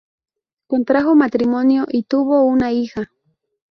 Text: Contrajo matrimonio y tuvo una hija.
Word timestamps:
Contrajo 0.65 1.13
matrimonio 1.13 1.85
y 1.87 2.01
tuvo 2.05 2.41
una 2.43 2.71
hija. 2.71 3.11